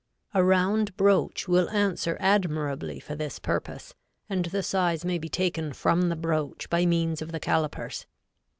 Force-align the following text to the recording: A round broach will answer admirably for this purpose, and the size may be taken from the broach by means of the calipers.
A 0.33 0.43
round 0.43 0.97
broach 0.97 1.47
will 1.47 1.69
answer 1.69 2.17
admirably 2.19 2.99
for 2.99 3.13
this 3.13 3.37
purpose, 3.37 3.93
and 4.27 4.45
the 4.45 4.63
size 4.63 5.05
may 5.05 5.19
be 5.19 5.29
taken 5.29 5.73
from 5.73 6.09
the 6.09 6.15
broach 6.15 6.67
by 6.71 6.87
means 6.87 7.21
of 7.21 7.31
the 7.31 7.39
calipers. 7.39 8.07